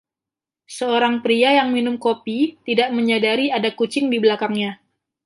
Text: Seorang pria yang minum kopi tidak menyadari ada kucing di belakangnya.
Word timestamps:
Seorang 0.77 1.15
pria 1.25 1.51
yang 1.61 1.69
minum 1.75 1.95
kopi 2.05 2.37
tidak 2.67 2.89
menyadari 2.97 3.45
ada 3.57 3.69
kucing 3.79 4.05
di 4.13 4.17
belakangnya. 4.23 4.71